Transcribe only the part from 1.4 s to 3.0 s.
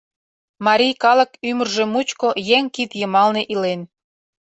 ӱмыржӧ мучко еҥ кид